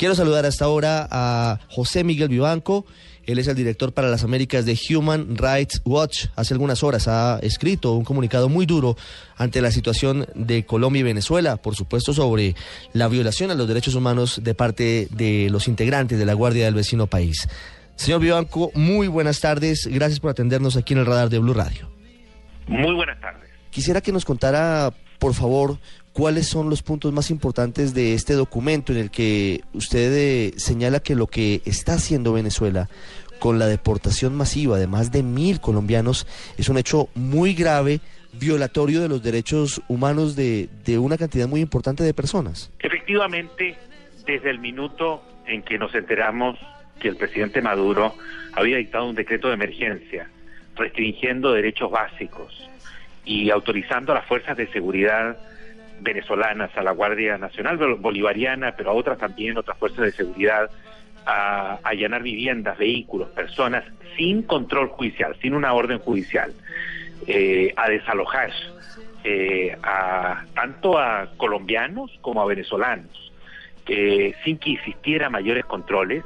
Quiero 0.00 0.14
saludar 0.14 0.46
hasta 0.46 0.64
ahora 0.64 1.06
a 1.10 1.58
José 1.68 2.04
Miguel 2.04 2.30
Vivanco. 2.30 2.86
Él 3.26 3.38
es 3.38 3.48
el 3.48 3.54
director 3.54 3.92
para 3.92 4.08
las 4.08 4.24
Américas 4.24 4.64
de 4.64 4.74
Human 4.88 5.36
Rights 5.36 5.82
Watch. 5.84 6.28
Hace 6.36 6.54
algunas 6.54 6.82
horas 6.82 7.06
ha 7.06 7.38
escrito 7.42 7.92
un 7.92 8.04
comunicado 8.04 8.48
muy 8.48 8.64
duro 8.64 8.96
ante 9.36 9.60
la 9.60 9.70
situación 9.70 10.26
de 10.34 10.64
Colombia 10.64 11.00
y 11.00 11.02
Venezuela, 11.02 11.58
por 11.58 11.76
supuesto 11.76 12.14
sobre 12.14 12.56
la 12.94 13.08
violación 13.08 13.50
a 13.50 13.54
los 13.54 13.68
derechos 13.68 13.94
humanos 13.94 14.40
de 14.42 14.54
parte 14.54 15.06
de 15.10 15.50
los 15.50 15.68
integrantes 15.68 16.18
de 16.18 16.24
la 16.24 16.32
Guardia 16.32 16.64
del 16.64 16.72
vecino 16.72 17.06
país. 17.06 17.46
Señor 17.94 18.22
Vivanco, 18.22 18.70
muy 18.72 19.06
buenas 19.06 19.40
tardes. 19.40 19.86
Gracias 19.86 20.18
por 20.18 20.30
atendernos 20.30 20.78
aquí 20.78 20.94
en 20.94 21.00
el 21.00 21.04
radar 21.04 21.28
de 21.28 21.40
Blue 21.40 21.52
Radio. 21.52 21.90
Muy 22.68 22.94
buenas 22.94 23.20
tardes. 23.20 23.50
Quisiera 23.68 24.00
que 24.00 24.12
nos 24.12 24.24
contara, 24.24 24.94
por 25.18 25.34
favor, 25.34 25.78
cuáles 26.12 26.46
son 26.46 26.70
los 26.70 26.82
puntos 26.82 27.12
más 27.12 27.30
importantes 27.30 27.94
de 27.94 28.14
este 28.14 28.34
documento 28.34 28.92
en 28.92 28.98
el 28.98 29.10
que 29.10 29.62
usted 29.72 30.12
eh, 30.12 30.52
señala 30.56 31.00
que 31.00 31.14
lo 31.14 31.26
que 31.26 31.62
está 31.64 31.94
haciendo 31.94 32.32
Venezuela 32.32 32.88
con 33.38 33.58
la 33.58 33.66
deportación 33.66 34.34
masiva 34.36 34.78
de 34.78 34.86
más 34.86 35.12
de 35.12 35.22
mil 35.22 35.60
colombianos 35.60 36.26
es 36.58 36.68
un 36.68 36.78
hecho 36.78 37.08
muy 37.14 37.54
grave, 37.54 38.00
violatorio 38.32 39.00
de 39.00 39.08
los 39.08 39.22
derechos 39.22 39.80
humanos 39.88 40.36
de, 40.36 40.68
de 40.84 40.98
una 40.98 41.16
cantidad 41.16 41.48
muy 41.48 41.60
importante 41.60 42.04
de 42.04 42.14
personas. 42.14 42.70
Efectivamente, 42.78 43.76
desde 44.26 44.50
el 44.50 44.58
minuto 44.58 45.22
en 45.46 45.62
que 45.62 45.78
nos 45.78 45.94
enteramos 45.94 46.58
que 47.00 47.08
el 47.08 47.16
presidente 47.16 47.62
Maduro 47.62 48.14
había 48.52 48.76
dictado 48.76 49.08
un 49.08 49.14
decreto 49.14 49.48
de 49.48 49.54
emergencia 49.54 50.28
restringiendo 50.76 51.52
derechos 51.52 51.90
básicos 51.90 52.68
y 53.24 53.50
autorizando 53.50 54.12
a 54.12 54.16
las 54.16 54.26
fuerzas 54.26 54.56
de 54.56 54.66
seguridad 54.68 55.36
venezolanas, 56.00 56.70
a 56.76 56.82
la 56.82 56.92
Guardia 56.92 57.38
Nacional 57.38 57.76
Bolivariana, 57.76 58.74
pero 58.76 58.90
a 58.90 58.94
otras 58.94 59.18
también, 59.18 59.56
otras 59.58 59.78
fuerzas 59.78 60.04
de 60.06 60.12
seguridad, 60.12 60.70
a, 61.26 61.78
allanar 61.82 62.22
viviendas, 62.22 62.78
vehículos, 62.78 63.28
personas 63.30 63.84
sin 64.16 64.42
control 64.42 64.88
judicial, 64.88 65.36
sin 65.40 65.54
una 65.54 65.72
orden 65.72 65.98
judicial, 65.98 66.52
eh, 67.26 67.72
a 67.76 67.88
desalojar 67.88 68.50
eh, 69.24 69.76
a, 69.82 70.44
tanto 70.54 70.98
a 70.98 71.28
colombianos 71.36 72.10
como 72.22 72.42
a 72.42 72.46
venezolanos, 72.46 73.32
eh, 73.86 74.34
sin 74.44 74.58
que 74.58 74.72
existiera 74.72 75.28
mayores 75.28 75.64
controles. 75.64 76.24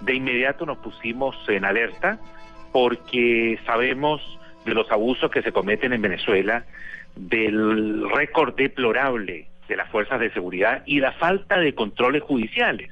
De 0.00 0.14
inmediato 0.14 0.66
nos 0.66 0.78
pusimos 0.78 1.36
en 1.48 1.64
alerta 1.64 2.18
porque 2.72 3.58
sabemos 3.64 4.20
de 4.64 4.74
los 4.74 4.90
abusos 4.90 5.30
que 5.30 5.42
se 5.42 5.52
cometen 5.52 5.92
en 5.92 6.02
Venezuela, 6.02 6.64
del 7.16 8.08
récord 8.10 8.54
deplorable 8.54 9.46
de 9.68 9.76
las 9.76 9.88
fuerzas 9.90 10.20
de 10.20 10.30
seguridad 10.32 10.82
y 10.86 11.00
la 11.00 11.12
falta 11.12 11.58
de 11.58 11.74
controles 11.74 12.22
judiciales 12.22 12.90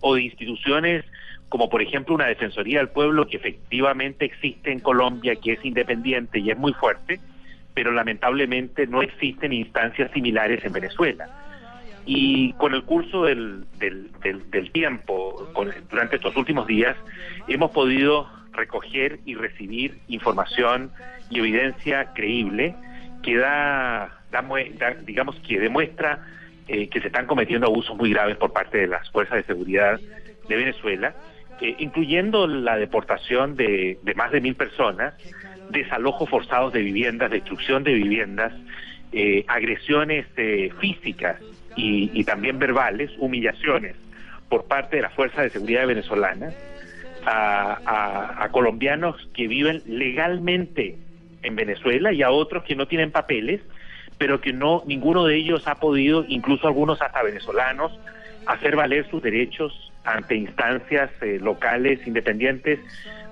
o 0.00 0.14
de 0.14 0.22
instituciones 0.22 1.04
como 1.52 1.68
por 1.68 1.82
ejemplo 1.82 2.14
una 2.14 2.24
Defensoría 2.24 2.78
del 2.78 2.88
Pueblo 2.88 3.26
que 3.26 3.36
efectivamente 3.36 4.24
existe 4.24 4.72
en 4.72 4.80
Colombia, 4.80 5.36
que 5.36 5.52
es 5.52 5.64
independiente 5.66 6.38
y 6.38 6.50
es 6.50 6.56
muy 6.56 6.72
fuerte, 6.72 7.20
pero 7.74 7.92
lamentablemente 7.92 8.86
no 8.86 9.02
existen 9.02 9.52
instancias 9.52 10.10
similares 10.12 10.64
en 10.64 10.72
Venezuela. 10.72 11.28
Y 12.06 12.54
con 12.54 12.72
el 12.72 12.84
curso 12.84 13.24
del, 13.24 13.66
del, 13.78 14.10
del, 14.50 14.72
tiempo, 14.72 15.46
durante 15.90 16.16
estos 16.16 16.34
últimos 16.38 16.66
días, 16.66 16.96
hemos 17.48 17.70
podido 17.70 18.30
recoger 18.52 19.20
y 19.26 19.34
recibir 19.34 19.98
información 20.08 20.90
y 21.28 21.40
evidencia 21.40 22.14
creíble 22.14 22.74
que 23.22 23.36
da, 23.36 24.10
digamos, 25.04 25.36
que 25.46 25.60
demuestra 25.60 26.20
eh, 26.68 26.88
que 26.88 27.00
se 27.00 27.08
están 27.08 27.26
cometiendo 27.26 27.66
abusos 27.66 27.96
muy 27.96 28.10
graves 28.10 28.36
por 28.36 28.52
parte 28.52 28.78
de 28.78 28.86
las 28.86 29.10
fuerzas 29.10 29.38
de 29.38 29.42
seguridad 29.44 30.00
de 30.48 30.56
Venezuela, 30.56 31.14
eh, 31.60 31.74
incluyendo 31.80 32.46
la 32.46 32.76
deportación 32.76 33.56
de, 33.56 33.98
más 34.14 34.30
de 34.30 34.40
mil 34.40 34.54
personas, 34.54 35.14
desalojos 35.70 36.30
forzados 36.30 36.72
de 36.72 36.80
viviendas, 36.80 37.30
destrucción 37.30 37.82
de 37.82 37.94
viviendas, 37.94 38.52
eh, 39.12 39.44
agresiones 39.48 40.26
físicas 40.78 41.40
y, 41.76 42.22
también 42.24 42.58
verbales, 42.58 43.10
humillaciones 43.18 43.96
por 44.48 44.66
parte 44.66 44.96
de 44.96 45.02
las 45.02 45.12
fuerzas 45.14 45.44
de 45.44 45.50
seguridad 45.50 45.86
venezolanas 45.86 46.54
a 47.24 48.48
colombianos 48.52 49.16
que 49.34 49.46
viven 49.48 49.82
legalmente 49.86 50.96
en 51.42 51.56
Venezuela 51.56 52.12
y 52.12 52.22
a 52.22 52.30
otros 52.30 52.64
que 52.64 52.76
no 52.76 52.86
tienen 52.86 53.10
papeles, 53.10 53.60
pero 54.18 54.40
que 54.40 54.52
no 54.52 54.82
ninguno 54.86 55.24
de 55.24 55.36
ellos 55.36 55.66
ha 55.66 55.76
podido, 55.76 56.24
incluso 56.28 56.66
algunos 56.66 57.00
hasta 57.02 57.22
venezolanos, 57.22 57.92
hacer 58.46 58.76
valer 58.76 59.08
sus 59.10 59.22
derechos 59.22 59.92
ante 60.04 60.34
instancias 60.34 61.10
eh, 61.20 61.38
locales 61.40 62.06
independientes, 62.06 62.80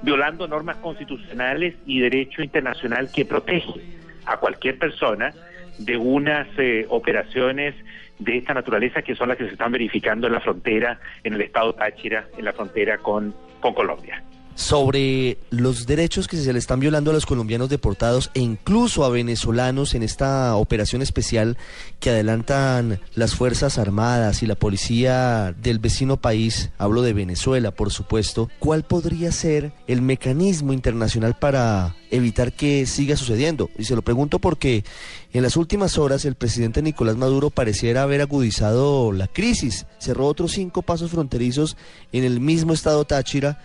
violando 0.02 0.46
normas 0.46 0.76
constitucionales 0.76 1.74
y 1.86 2.00
derecho 2.00 2.42
internacional 2.42 3.10
que 3.12 3.24
protege 3.24 3.80
a 4.26 4.36
cualquier 4.36 4.78
persona 4.78 5.32
de 5.78 5.96
unas 5.96 6.46
eh, 6.58 6.86
operaciones 6.88 7.74
de 8.18 8.36
esta 8.36 8.54
naturaleza 8.54 9.02
que 9.02 9.14
son 9.14 9.28
las 9.28 9.38
que 9.38 9.46
se 9.46 9.52
están 9.52 9.72
verificando 9.72 10.26
en 10.26 10.34
la 10.34 10.40
frontera, 10.40 11.00
en 11.24 11.34
el 11.34 11.40
estado 11.40 11.74
Táchira, 11.74 12.26
en 12.36 12.44
la 12.44 12.52
frontera 12.52 12.98
con, 12.98 13.34
con 13.60 13.74
Colombia 13.74 14.22
sobre 14.54 15.38
los 15.50 15.86
derechos 15.86 16.28
que 16.28 16.36
se 16.36 16.52
le 16.52 16.58
están 16.58 16.80
violando 16.80 17.10
a 17.10 17.14
los 17.14 17.26
colombianos 17.26 17.68
deportados 17.68 18.30
e 18.34 18.40
incluso 18.40 19.04
a 19.04 19.08
venezolanos 19.08 19.94
en 19.94 20.02
esta 20.02 20.54
operación 20.56 21.02
especial 21.02 21.56
que 21.98 22.10
adelantan 22.10 23.00
las 23.14 23.34
Fuerzas 23.34 23.78
Armadas 23.78 24.42
y 24.42 24.46
la 24.46 24.54
policía 24.54 25.54
del 25.60 25.78
vecino 25.78 26.18
país, 26.18 26.70
hablo 26.78 27.02
de 27.02 27.12
Venezuela 27.12 27.70
por 27.70 27.90
supuesto, 27.90 28.50
¿cuál 28.58 28.84
podría 28.84 29.32
ser 29.32 29.72
el 29.86 30.02
mecanismo 30.02 30.72
internacional 30.72 31.36
para 31.38 31.96
evitar 32.10 32.52
que 32.52 32.86
siga 32.86 33.16
sucediendo? 33.16 33.70
Y 33.78 33.84
se 33.84 33.96
lo 33.96 34.02
pregunto 34.02 34.38
porque 34.38 34.84
en 35.32 35.42
las 35.42 35.56
últimas 35.56 35.96
horas 35.98 36.24
el 36.24 36.34
presidente 36.34 36.82
Nicolás 36.82 37.16
Maduro 37.16 37.50
pareciera 37.50 38.02
haber 38.02 38.20
agudizado 38.20 39.12
la 39.12 39.26
crisis, 39.26 39.86
cerró 39.98 40.26
otros 40.26 40.52
cinco 40.52 40.82
pasos 40.82 41.10
fronterizos 41.10 41.76
en 42.12 42.24
el 42.24 42.40
mismo 42.40 42.72
estado 42.72 43.04
Táchira 43.04 43.58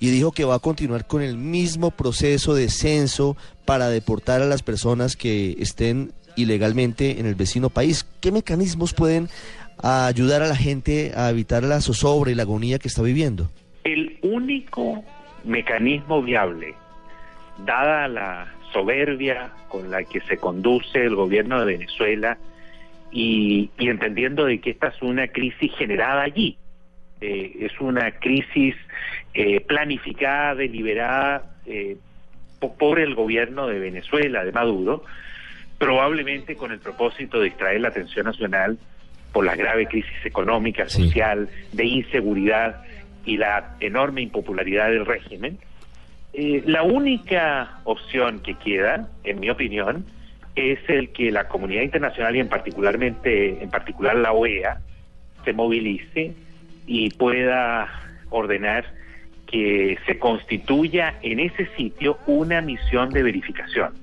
y 0.00 0.10
dijo 0.10 0.32
que 0.32 0.44
va 0.44 0.56
a 0.56 0.60
continuar 0.60 1.06
con 1.06 1.22
el 1.22 1.36
mismo 1.36 1.90
proceso 1.90 2.54
de 2.54 2.68
censo 2.68 3.36
para 3.64 3.88
deportar 3.88 4.42
a 4.42 4.46
las 4.46 4.62
personas 4.62 5.16
que 5.16 5.56
estén 5.58 6.12
ilegalmente 6.36 7.18
en 7.18 7.26
el 7.26 7.34
vecino 7.34 7.68
país. 7.68 8.06
¿Qué 8.20 8.30
mecanismos 8.30 8.94
pueden 8.94 9.28
ayudar 9.82 10.42
a 10.42 10.48
la 10.48 10.56
gente 10.56 11.12
a 11.16 11.30
evitar 11.30 11.64
la 11.64 11.80
zozobra 11.80 12.30
y 12.30 12.34
la 12.34 12.44
agonía 12.44 12.78
que 12.78 12.88
está 12.88 13.02
viviendo? 13.02 13.50
El 13.84 14.18
único 14.22 15.02
mecanismo 15.44 16.22
viable, 16.22 16.74
dada 17.64 18.06
la 18.08 18.54
soberbia 18.72 19.50
con 19.68 19.90
la 19.90 20.04
que 20.04 20.20
se 20.22 20.36
conduce 20.36 21.04
el 21.04 21.14
gobierno 21.14 21.58
de 21.60 21.66
Venezuela 21.76 22.38
y, 23.10 23.70
y 23.78 23.88
entendiendo 23.88 24.44
de 24.44 24.60
que 24.60 24.70
esta 24.70 24.88
es 24.88 25.02
una 25.02 25.28
crisis 25.28 25.72
generada 25.76 26.22
allí, 26.22 26.58
eh, 27.20 27.56
es 27.60 27.80
una 27.80 28.12
crisis 28.12 28.76
eh, 29.40 29.60
planificada, 29.60 30.56
deliberada 30.56 31.44
eh, 31.64 31.96
por 32.76 32.98
el 32.98 33.14
gobierno 33.14 33.68
de 33.68 33.78
Venezuela, 33.78 34.44
de 34.44 34.50
Maduro, 34.50 35.04
probablemente 35.78 36.56
con 36.56 36.72
el 36.72 36.80
propósito 36.80 37.38
de 37.38 37.44
distraer 37.44 37.80
la 37.82 37.88
atención 37.90 38.26
nacional 38.26 38.78
por 39.32 39.44
la 39.44 39.54
grave 39.54 39.86
crisis 39.86 40.24
económica, 40.24 40.88
social, 40.88 41.48
de 41.72 41.84
inseguridad 41.84 42.82
y 43.24 43.36
la 43.36 43.76
enorme 43.78 44.22
impopularidad 44.22 44.90
del 44.90 45.06
régimen. 45.06 45.58
la 46.34 46.82
única 46.82 47.78
opción 47.84 48.40
que 48.40 48.54
queda, 48.54 49.08
en 49.22 49.38
mi 49.38 49.50
opinión, 49.50 50.04
es 50.56 50.80
el 50.88 51.10
que 51.10 51.30
la 51.30 51.46
comunidad 51.46 51.82
internacional 51.82 52.34
y 52.34 52.40
en 52.40 52.48
particularmente 52.48 53.62
en 53.62 53.70
particular 53.70 54.16
la 54.16 54.32
OEA 54.32 54.80
se 55.44 55.52
movilice 55.52 56.34
y 56.88 57.10
pueda 57.10 57.88
ordenar 58.30 58.97
que 59.50 59.96
se 60.06 60.18
constituya 60.18 61.14
en 61.22 61.40
ese 61.40 61.68
sitio 61.76 62.18
una 62.26 62.60
misión 62.60 63.10
de 63.10 63.22
verificación. 63.22 63.94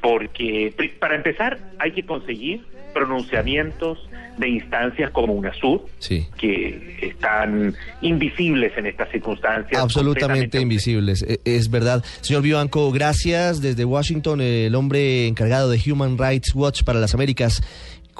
Porque 0.00 0.72
para 0.98 1.14
empezar 1.14 1.58
hay 1.78 1.92
que 1.92 2.04
conseguir 2.04 2.62
pronunciamientos 2.94 3.98
de 4.38 4.48
instancias 4.48 5.10
como 5.10 5.34
UNASUR, 5.34 5.86
Sí. 5.98 6.26
que 6.38 6.98
están 7.02 7.74
invisibles 8.00 8.72
en 8.76 8.86
estas 8.86 9.10
circunstancias. 9.10 9.80
Absolutamente 9.80 10.60
invisibles, 10.60 11.22
e- 11.22 11.40
es 11.44 11.70
verdad. 11.70 12.02
Señor 12.22 12.42
Vivanco, 12.42 12.90
gracias 12.90 13.60
desde 13.60 13.84
Washington, 13.84 14.40
el 14.40 14.74
hombre 14.74 15.26
encargado 15.26 15.70
de 15.70 15.78
Human 15.90 16.16
Rights 16.18 16.54
Watch 16.54 16.82
para 16.82 16.98
las 16.98 17.14
Américas, 17.14 17.62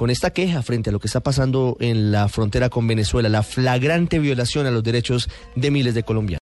con 0.01 0.09
esta 0.09 0.31
queja 0.31 0.63
frente 0.63 0.89
a 0.89 0.95
lo 0.95 0.99
que 0.99 1.09
está 1.09 1.21
pasando 1.21 1.77
en 1.79 2.11
la 2.11 2.31
frontera 2.31 2.71
con 2.71 2.87
Venezuela, 2.87 3.29
la 3.29 3.43
flagrante 3.43 4.19
violación 4.19 4.65
a 4.65 4.71
los 4.71 4.83
derechos 4.83 5.29
de 5.57 5.71
miles 5.71 5.93
de 5.93 6.05
colombianos. 6.05 6.39